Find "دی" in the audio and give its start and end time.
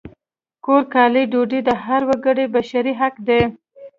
3.27-3.41